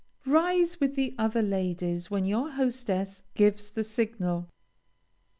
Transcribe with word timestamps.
Rise 0.25 0.79
with 0.79 0.95
the 0.95 1.13
other 1.19 1.43
ladies 1.43 2.09
when 2.09 2.25
your 2.25 2.49
hostess 2.49 3.21
gives 3.35 3.69
the 3.69 3.83
signal. 3.83 4.49